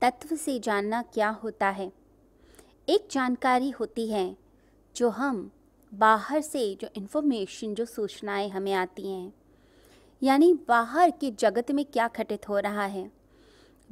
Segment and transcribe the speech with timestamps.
[0.00, 1.92] तत्व से जानना क्या होता है?
[2.88, 4.36] एक जानकारी होती है,
[4.96, 5.50] जो हम
[5.94, 9.32] बाहर से जो इन्फॉर्मेशन जो सूचनाएँ हमें आती हैं।
[10.22, 13.10] यानी बाहर के जगत में क्या घटित हो रहा है?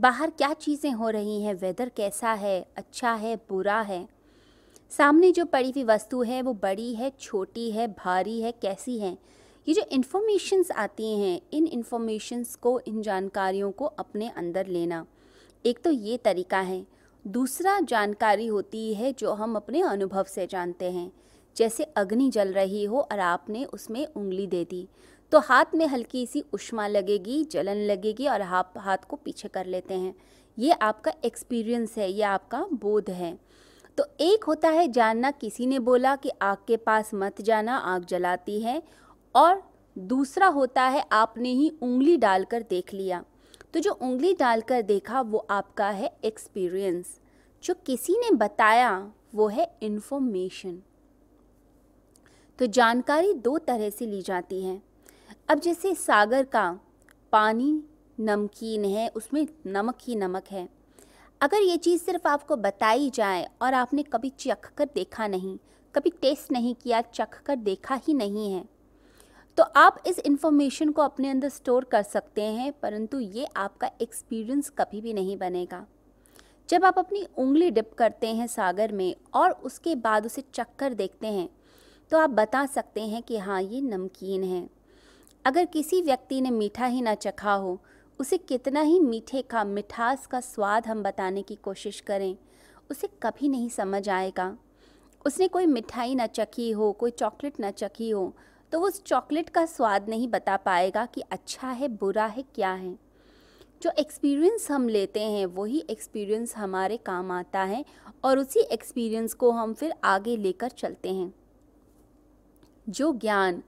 [0.00, 1.54] बाहर क्या चीज़ें हो रही हैं?
[1.54, 2.66] वेदर कैसा है?
[2.76, 3.36] अच्छा है?
[3.36, 4.08] बुरा है?
[4.90, 9.18] सामने जो पड़ी हुई वस्तु है, वो बड़ी है, छोटी है, भारी है, कैसी है?
[9.68, 15.06] ये जो इन्फॉर्मेशंस आती हैं, इन इन्फॉर्मेशंस को, इन जानकारियों को अपने अंदर लेना।
[15.66, 16.84] एक तो ये तरीका है।
[17.24, 21.10] दूसरा जानकारी होती है जो हम अपने अनुभव से जानते हैं।
[21.56, 24.86] जैसे अग्नि जल रही हो और आपने उसमें उंगली दे दी
[25.32, 29.66] तो हाथ में हल्की सी उष्मा लगेगी, जलन लगेगी और आप हाथ को पीछे कर
[29.66, 30.14] लेते हैं।
[30.58, 33.36] ये आपका एक्सपीरियंस है, ये आपका बोध है।
[33.98, 38.04] तो एक होता है जानना, किसी ने बोला कि आग के पास मत जाना, आग
[38.04, 38.82] जलाती है,
[39.34, 39.62] और
[39.96, 43.24] दूसरा होता है आपने ही उंगली डालकर देख लिया।
[43.76, 47.08] तो जो उंगली डालकर देखा वो आपका है एक्सपीरियंस
[47.62, 50.78] जो किसी ने बताया, वो है इन्फॉर्मेशन
[52.58, 54.80] तो जानकारी दो तरह से ली जाती है।
[55.48, 56.80] अब जैसे सागर का
[57.32, 57.82] पानी
[58.18, 60.68] नमकीन है, उसमें नमक ही नमक है।
[61.40, 65.56] अगर ये चीज़ सिर्फ़ आपको बताई जाए और आपने कभी चख कर देखा नहीं,
[65.94, 68.64] कभी टेस्ट नहीं किया, चख कर देखा ही नहीं है
[69.58, 74.68] तो आप इस इन्फॉर्मेशन को अपने अंदर स्टोर कर सकते हैं, परंतु ये आपका एक्सपीरियंस
[74.78, 75.84] कभी भी नहीं बनेगा।
[76.68, 81.26] जब आप अपनी उंगली डिप करते हैं सागर में और उसके बाद उसे चक्कर देखते
[81.26, 81.48] हैं
[82.12, 84.68] तो आप बता सकते हैं कि हाँ ये नमकीन है।
[85.44, 87.78] अगर किसी व्यक्ति ने मीठा ही ना चखा हो,
[88.20, 92.36] उसे कितना ही मीठे का, मिठास का स्वाद हम बताने की कोशिश करें,
[92.90, 94.56] उसे कभी नहीं समझ आएगा।
[95.24, 98.34] उसने कोई मिठाई ना चखी हो, कोई चॉकलेट ना चखी हो
[98.72, 102.72] तो वो उस चॉकलेट का स्वाद नहीं बता पाएगा कि अच्छा है, बुरा है, क्या
[102.72, 102.98] है।
[103.82, 107.84] जो एक्सपीरियंस हम लेते हैं, वही एक्सपीरियंस हमारे काम आता है
[108.24, 111.34] और उसी एक्सपीरियंस को हम फिर आगे लेकर चलते हैं।
[112.88, 113.62] जो ज्ञान,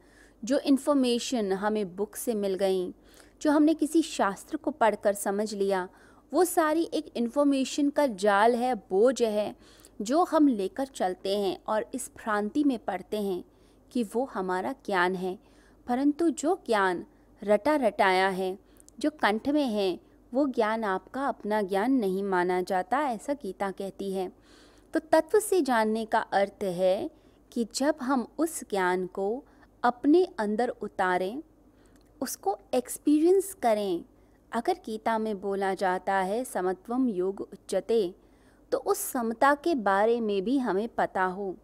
[0.45, 2.95] जो इन्फॉर्मेशन हमें बुक से मिल गई,
[3.43, 5.89] जो हमने किसी शास्त्र को पढ़कर समझ लिया,
[6.35, 9.57] वो सारी एक इन्फॉर्मेशन का जाल है, बोझ है,
[10.03, 13.45] जो हम लेकर चलते हैं और इस भ्रांति में पढ़ते हैं।
[13.93, 15.39] कि वो हमारा ज्ञान है।
[15.87, 17.07] परंतु जो ज्ञान
[17.45, 18.59] रटा रटाया है,
[18.99, 20.01] जो कंठ में है,
[20.35, 24.33] वो ज्ञान आपका अपना ज्ञान नहीं माना जाता, ऐसा गीता कहती है।
[24.95, 27.11] तो तत्व से जानने का अर्थ है
[27.53, 29.45] कि जब हम उस ज्ञान को
[29.83, 31.43] अपने अंदर उतारें,
[32.21, 34.05] उसको एक्सपीरियंस करें,
[34.53, 38.15] अगर गीता में बोला जाता है समत्वम योग उच्चते
[38.73, 41.57] तो उस समता के बारे में भी हमें पता हो।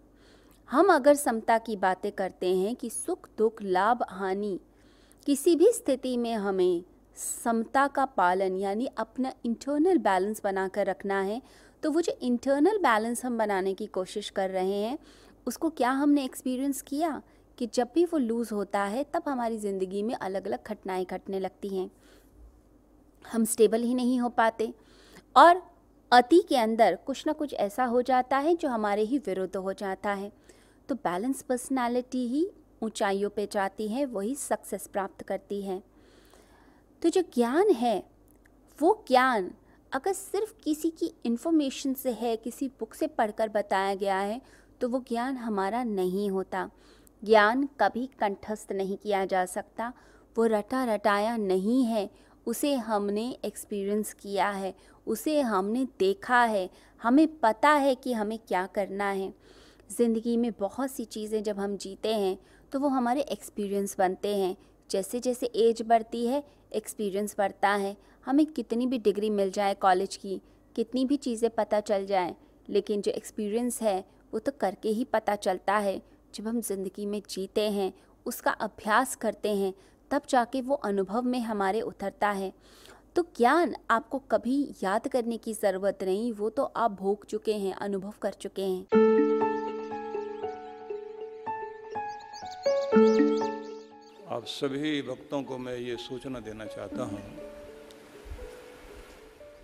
[0.71, 4.59] हम अगर समता की बातें करते हैं कि सुख, दुख, लाभ, हानि
[5.27, 6.83] किसी भी स्थिति में हमें
[7.17, 11.41] समता का पालन यानी अपना इंटरनल बैलेंस बना कर रखना है
[11.83, 14.99] तो वो जो इंटरनल बैलेंस हम बनाने की कोशिश कर रहे हैं,
[15.47, 17.21] उसको क्या हमने एक्सपीरियंस किया
[17.59, 21.41] कि जब भी वो लूज़ होता है, तब हमारी ज़िंदगी में अलग अलग घटनाएँ घटने
[21.41, 21.91] लगती हैं।
[23.25, 24.73] हम स्टेबल ही नहीं हो पाते
[25.37, 25.63] और
[26.13, 29.73] अति के अंदर कुछ ना कुछ ऐसा हो जाता है जो हमारे ही विरुद्ध हो
[29.73, 30.31] जाता है।
[30.89, 32.47] तो बैलेंस पर्सनालिटी ही
[32.83, 35.83] ऊंचाइयों पे जाती है, वही सक्सेस प्राप्त करती है।
[37.03, 38.03] तो जो ज्ञान है,
[38.79, 39.51] वो ज्ञान
[39.93, 44.41] अगर सिर्फ़ किसी की इन्फॉर्मेशन से है, किसी बुक से पढ़कर बताया गया है
[44.81, 46.71] तो वो ज्ञान हमारा नहीं होता।
[47.23, 49.93] ज्ञान कभी कंठस्थ नहीं किया जा सकता,
[50.37, 52.09] वो रटा रटाया नहीं है,
[52.47, 54.75] उसे हमने एक्सपीरियंस किया है,
[55.07, 56.69] उसे हमने देखा है,
[57.01, 59.33] हमें पता है कि हमें क्या करना है।
[59.91, 62.37] ज़िंदगी में बहुत सी चीज़ें जब हम जीते हैं
[62.73, 64.57] तो वो हमारे एक्सपीरियंस बनते हैं।
[64.91, 67.97] जैसे जैसे एज बढ़ती है एक्सपीरियंस बढ़ता है।
[68.27, 70.41] हमें कितनी भी डिग्री मिल जाए कॉलेज की,
[70.77, 72.35] कितनी भी चीज़ें पता चल जाए,
[72.69, 76.01] लेकिन जो एक्सपीरियंस है, वो तो करके ही पता चलता है।
[76.35, 77.93] जब हम ज़िंदगी में जीते हैं,
[78.27, 79.73] उसका अभ्यास करते हैं,
[80.11, 82.53] तब जाके वो अनुभव में हमारे उतरता है।
[83.17, 87.75] तो ज्ञान आपको कभी याद करने की ज़रूरत नहीं, वो तो आप भोग चुके हैं,
[87.75, 89.14] अनुभव कर चुके हैं।
[92.95, 97.23] आप सभी भक्तों को मैं ये सूचना देना चाहता हूँ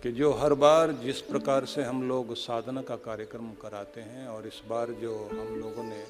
[0.03, 4.47] कि जो हर बार जिस प्रकार से हम लोग साधना का कार्यक्रम कराते हैं और
[4.47, 6.01] इस बार जो हम लोगों ने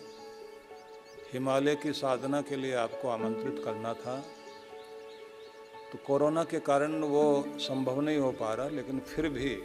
[1.33, 4.17] हिमालय की साधना के लिए आपको आमंत्रित करना था
[5.91, 7.23] तो कोरोना के कारण वो
[7.59, 9.57] संभव नहीं हो पा रहा, लेकिन फिर भी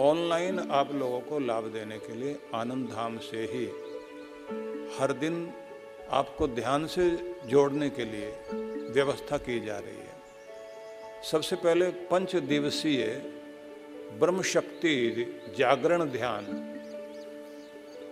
[0.00, 3.66] ऑनलाइन आप लोगों को लाभ देने के लिए आनंद धाम से ही
[4.98, 5.52] हर दिन
[6.12, 7.10] आपको ध्यान से
[7.46, 8.32] जोड़ने के लिए
[8.94, 13.04] व्यवस्था की जा रही है। सबसे पहले पंच दिवसीय
[14.20, 14.94] ब्रह्म शक्ति
[15.58, 16.46] जागरण ध्यान,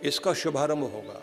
[0.05, 1.23] इसका शुभारंभ होगा।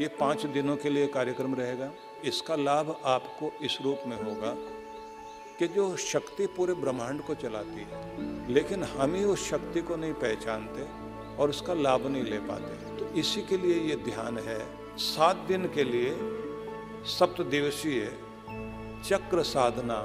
[0.00, 1.90] ये पाँच दिनों के लिए कार्यक्रम रहेगा।
[2.24, 4.54] इसका लाभ आपको इस रूप में होगा
[5.58, 10.12] कि जो शक्ति पूरे ब्रह्मांड को चलाती है, लेकिन हम ही उस शक्ति को नहीं
[10.16, 10.86] पहचानते
[11.36, 14.58] और उसका लाभ नहीं ले पाते। तो इसी के लिए ये ध्यान है।
[15.00, 16.10] सात दिन के लिए
[17.08, 18.04] सप्त दिवसीय
[19.04, 19.96] चक्र साधना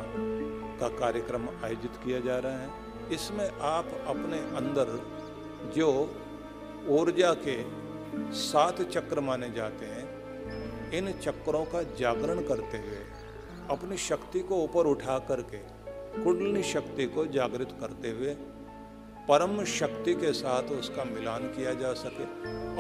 [0.80, 2.70] का कार्यक्रम आयोजित किया जा रहा है।
[3.14, 4.92] इसमें आप अपने अंदर
[5.76, 5.90] जो
[6.90, 7.58] ऊर्जा के
[8.36, 13.04] सात चक्र माने जाते हैं, इन चक्रों का जागरण करते हुए
[13.70, 15.58] अपनी शक्ति को ऊपर उठा करके
[16.24, 18.36] कुंडली शक्ति को जागृत करते हुए
[19.30, 22.26] परम शक्ति के साथ उसका मिलान किया जा सके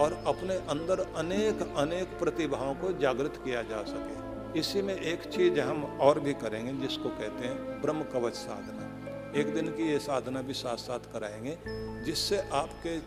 [0.01, 5.59] और अपने अंदर अनेक अनेक प्रतिभाओं को जागृत किया जा सके। इसी में एक चीज़
[5.59, 10.41] हम और भी करेंगे, जिसको कहते हैं ब्रह्म कवच साधना। एक दिन की ये साधना
[10.41, 11.57] भी साथ साथ कराएँगे,
[12.05, 12.99] जिससे आपके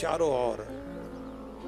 [0.00, 0.66] चारों ओर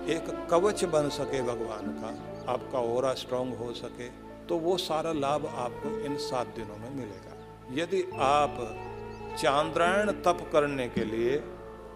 [0.08, 4.08] एक कवच बन सके भगवान का, आपका ओरा स्ट्रांग हो सके
[4.46, 7.35] तो वो सारा लाभ आपको इन सात दिनों में मिलेगा।
[7.73, 8.56] यदि आप
[9.38, 11.36] चांद्रायण तप करने के लिए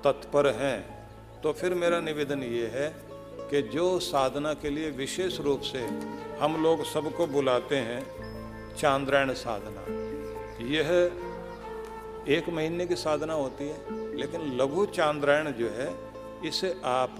[0.05, 1.08] तत्पर हैं।
[1.43, 2.94] तो फिर मेरा निवेदन ये है
[3.50, 5.79] कि जो साधना के लिए विशेष रूप से
[6.40, 8.05] हम लोग सबको बुलाते हैं,
[8.76, 9.82] चांद्रायण साधना।
[10.67, 11.12] यह
[12.29, 13.76] एक महीने की साधना होती है,
[14.17, 15.94] लेकिन लघु चांद्रायण जो है,
[16.44, 17.17] इसे आप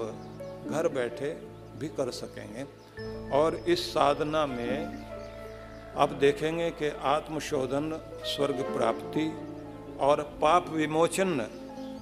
[0.71, 1.31] घर बैठे
[1.79, 2.65] भी कर सकेंगे।
[3.31, 4.87] और इस साधना में
[5.97, 9.48] आप देखेंगे कि आत्मशोधन, स्वर्ग प्राप्ति
[10.01, 11.39] और पाप विमोचन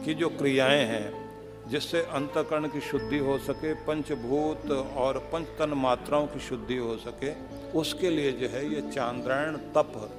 [0.04, 1.26] की जो क्रियाएँ हैं,
[1.68, 7.32] जिससे अंतकरण की शुद्धि हो सके, पंचभूत और पंचतन मात्राओं की शुद्धि हो सके,
[7.78, 10.10] उसके लिए जो है ये चांद्रायण, तप,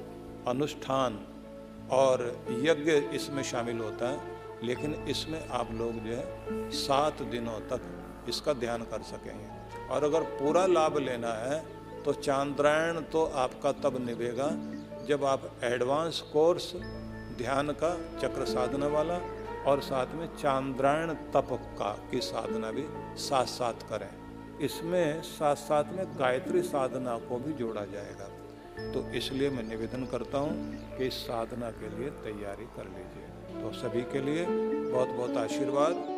[0.48, 1.20] अनुष्ठान
[1.90, 4.20] और यज्ञ इसमें शामिल होता है।
[4.64, 7.80] लेकिन इसमें आप लोग जो है सात दिनों तक
[8.28, 9.46] इसका ध्यान कर सकेंगे।
[9.88, 11.62] और अगर पूरा लाभ लेना है
[12.04, 14.50] तो चांद्रायण तो आपका तब निभेगा
[15.06, 16.72] जब आप एडवांस कोर्स
[17.38, 19.18] ध्यान का चक्र साधना वाला
[19.66, 21.48] और साथ में चांद्रायण तप
[21.78, 22.84] का की साधना भी
[23.18, 24.10] साथ साथ करें।
[24.58, 28.28] इसमें साथ साथ में गायत्री साधना को भी जोड़ा जाएगा।
[28.92, 33.72] तो इसलिए मैं निवेदन करता हूँ कि इस साधना के लिए तैयारी कर लीजिए। तो
[33.72, 34.46] सभी के लिए
[34.92, 36.17] बहुत बहुत आशीर्वाद।